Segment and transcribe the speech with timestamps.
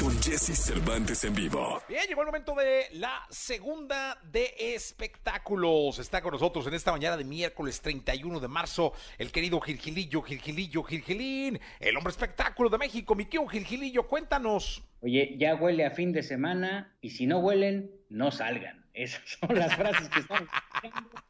[0.00, 1.82] con Jesse Cervantes en vivo.
[1.88, 5.98] Bien, llegó el momento de la segunda de espectáculos.
[5.98, 10.82] Está con nosotros en esta mañana de miércoles 31 de marzo el querido Gilgilillo, Gilgilillo,
[10.82, 13.14] Gilgilín, el hombre espectáculo de México.
[13.14, 14.82] Mi querido Gilgilillo, cuéntanos.
[15.00, 18.86] Oye, ya huele a fin de semana y si no huelen, no salgan.
[18.92, 20.48] Esas son las frases que estamos
[20.82, 21.25] escuchando.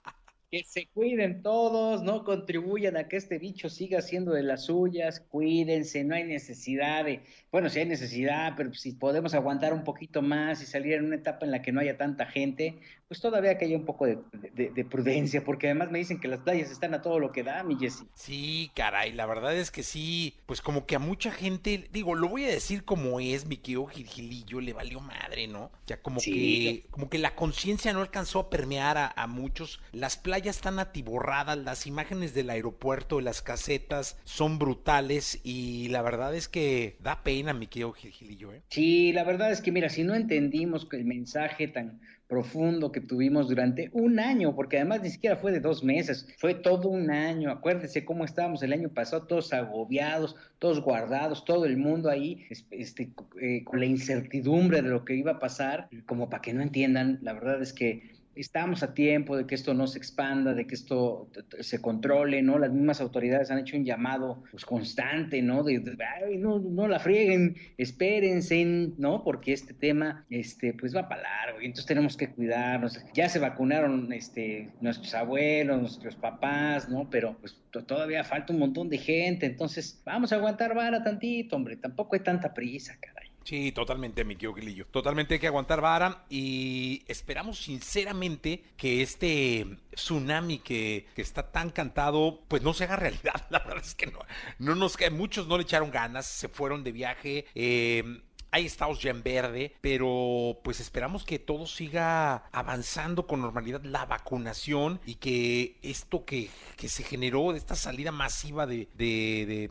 [0.57, 5.21] Que se cuiden todos, no contribuyan a que este bicho siga siendo de las suyas,
[5.21, 7.21] cuídense, no hay necesidad de,
[7.53, 11.17] bueno, si hay necesidad, pero si podemos aguantar un poquito más y salir en una
[11.17, 14.19] etapa en la que no haya tanta gente, pues todavía que haya un poco de,
[14.53, 17.45] de- de prudencia, porque además me dicen que las playas están a todo lo que
[17.45, 18.09] da, mi Jessy.
[18.15, 22.29] Sí, caray, la verdad es que sí, pues como que a mucha gente, digo, lo
[22.29, 25.71] voy a decir como es, mi querido Gilgilillo, le valió madre, ¿no?
[25.87, 26.32] Ya como Sí.
[26.32, 29.81] que, como que la conciencia no alcanzó a permear a, a muchos.
[29.93, 36.03] Las playas están atiborradas, las imágenes del aeropuerto, de las casetas son brutales y la
[36.03, 38.63] verdad es que da pena, mi querido Gilgilillo, ¿eh?
[38.70, 43.49] Sí, la verdad es que mira, si no entendimos el mensaje tan profundo que tuvimos
[43.49, 47.51] durante un año, porque además ni siquiera fue de dos meses, fue todo un año.
[47.51, 52.67] Acuérdense cómo estábamos el año pasado, todos agobiados, todos guardados, todo el mundo ahí, es-
[52.71, 56.63] este, eh, con la incertidumbre de lo que iba a pasar, como para que no
[56.63, 60.67] entiendan, la verdad es que estamos a tiempo de que esto no se expanda, de
[60.67, 62.59] que esto se controle, ¿no?
[62.59, 65.62] Las mismas autoridades han hecho un llamado pues, constante, ¿no?
[65.65, 65.83] De,
[66.23, 68.64] "Ay, no, no la frieguen, espérense,
[68.98, 69.25] ¿no?
[69.25, 72.98] Porque este tema, este, pues va para largo y entonces tenemos que cuidarnos.
[73.14, 77.09] Ya se vacunaron, este, nuestros abuelos, nuestros papás, ¿no?
[77.11, 81.57] Pero pues to- todavía falta un montón de gente, entonces vamos a aguantar vara tantito,
[81.57, 83.31] hombre, tampoco hay tanta prisa, caray.
[83.47, 84.86] Sí, totalmente, mi querido Gilillo.
[84.89, 91.70] Totalmente hay que aguantar vara y esperamos sinceramente que este tsunami que, que está tan
[91.70, 93.47] cantado, pues no se haga realidad.
[93.50, 94.19] La verdad es que no,
[94.58, 95.11] no nos cae.
[95.11, 97.46] Muchos no le echaron ganas, se fueron de viaje.
[97.55, 98.20] eh,
[98.52, 104.06] hay estados ya en verde, pero pues esperamos que todo siga avanzando con normalidad la
[104.06, 109.70] vacunación y que esto que, que se generó de esta salida masiva de- de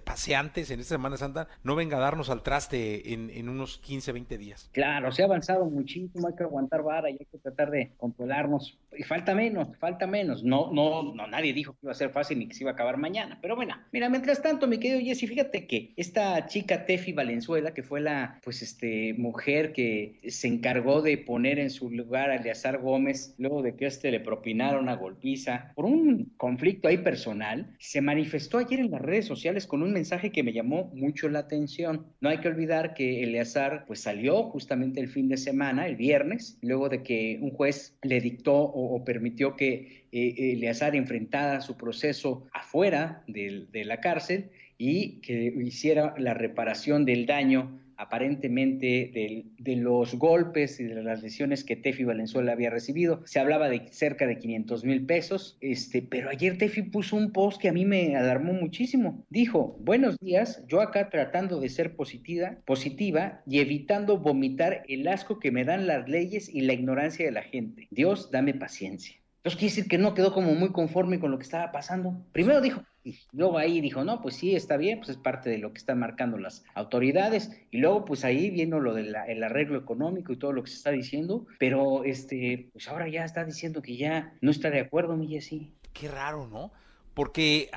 [0.00, 4.12] paseantes en esta Semana Santa no venga a darnos al traste en, en unos 15,
[4.12, 4.70] 20 días.
[4.72, 8.78] Claro, se ha avanzado muchísimo, hay que aguantar vara y hay que tratar de controlarnos.
[8.96, 10.44] Y falta menos, falta menos.
[10.44, 12.74] No, no, no, nadie dijo que iba a ser fácil ni que se iba a
[12.74, 13.38] acabar mañana.
[13.40, 17.82] Pero bueno, mira, mientras tanto, mi querido Jesse, fíjate que esta chica Tefi Valenzuela, que
[17.82, 22.78] fue la, pues, este, mujer que se encargó de poner en su lugar a Eleazar
[22.78, 28.00] Gómez, luego de que este le propinaron una golpiza por un conflicto ahí personal, se
[28.00, 32.06] manifestó ayer en las redes sociales con un mensaje que me llamó mucho la atención.
[32.20, 36.58] No hay que olvidar que Eleazar pues salió justamente el fin de semana, el viernes,
[36.62, 42.46] luego de que un juez le dictó o, permitió que eh, Eleazar enfrentara su proceso
[42.52, 50.80] afuera de la cárcel y que hiciera la reparación del daño aparentemente de los golpes
[50.80, 53.22] y de las lesiones que Tefi Valenzuela había recibido.
[53.24, 57.60] Se hablaba de cerca de 500 mil pesos, este, pero ayer Tefi puso un post
[57.60, 59.24] que a mí me alarmó muchísimo.
[59.30, 65.38] Dijo, buenos días, yo acá tratando de ser positiva, positiva y evitando vomitar el asco
[65.38, 67.88] que me dan las leyes y la ignorancia de la gente.
[67.90, 69.16] Dios, dame paciencia.
[69.38, 72.24] Entonces quiere decir que no quedó como muy conforme con lo que estaba pasando.
[72.32, 75.58] Primero dijo, y luego ahí dijo, no, pues sí, está bien, pues es parte de
[75.58, 77.50] lo que están marcando las autoridades.
[77.70, 80.76] Y luego, pues ahí viendo lo del el arreglo económico y todo lo que se
[80.76, 85.16] está diciendo, pero este, pues ahora ya está diciendo que ya no está de acuerdo,
[85.16, 85.72] mi Jessy.
[85.92, 86.72] Qué raro, ¿no?
[87.14, 87.68] Porque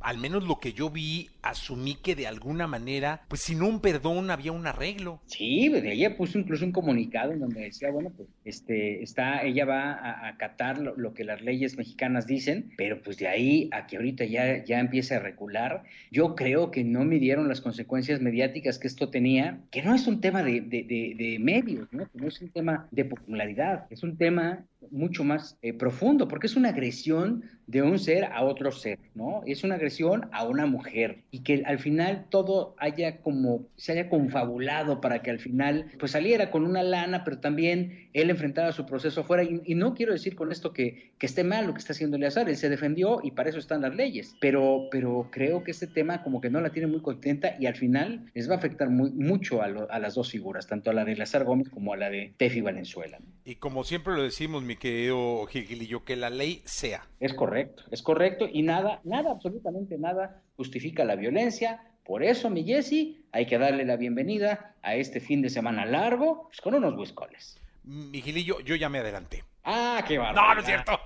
[0.00, 3.80] al menos lo que yo vi, asumí que de alguna manera, pues si no un
[3.80, 5.20] perdón, había un arreglo.
[5.26, 9.66] Sí, pues, ella puso incluso un comunicado en donde decía, bueno, pues este, está, ella
[9.66, 13.86] va a acatar lo, lo que las leyes mexicanas dicen, pero pues de ahí a
[13.86, 18.78] que ahorita ya, ya empiece a recular, yo creo que no midieron las consecuencias mediáticas
[18.78, 22.04] que esto tenía, que no es un tema de, de, de- de medios, ¿no?
[22.10, 26.46] Que no es un tema de popularidad, es un tema mucho más eh, profundo, porque
[26.46, 29.40] es una agresión de un ser a otro ser, ¿no?
[29.46, 34.10] Es una agresión a una mujer y que al final todo haya como, se haya
[34.10, 38.84] confabulado para que al final pues saliera con una lana, pero también él enfrentara su
[38.84, 41.78] proceso afuera y, y no quiero decir con esto que, que esté mal lo que
[41.78, 45.64] está haciendo Eleazar, él se defendió y para eso están las leyes, pero, pero creo
[45.64, 48.56] que este tema como que no la tiene muy contenta y al final les va
[48.56, 51.44] a afectar muy, mucho a, lo- a las dos figuras, tanto a la de Eleazar
[51.44, 53.18] Gómez como a la de Tefi Valenzuela.
[53.46, 57.06] Y como siempre lo decimos, mi querido Gilgilillo, que la ley sea.
[57.20, 61.82] Es correcto, es correcto y nada, nada, absolutamente nada justifica la violencia.
[62.04, 66.44] Por eso, mi Jesse, hay que darle la bienvenida a este fin de semana largo
[66.48, 67.58] pues, con unos huiscoles.
[67.84, 69.44] Mi Gilillo, yo ya me adelanté.
[69.64, 70.54] Ah, qué No, bárbaro.
[70.54, 71.00] no es cierto.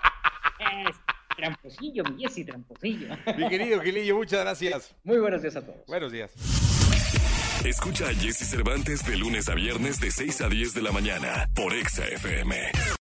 [1.36, 3.08] Tramposillo, mi Jessy, tramposillo.
[3.36, 4.94] Mi querido Gilillo, muchas gracias.
[5.04, 5.86] Muy buenos días a todos.
[5.86, 6.32] Buenos días.
[7.64, 11.48] Escucha a Jesse Cervantes de lunes a viernes de 6 a 10 de la mañana
[11.54, 12.56] por Exa FM.